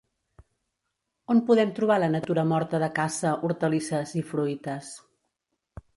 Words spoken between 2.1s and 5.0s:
Natura morta de caça, hortalisses i fruites?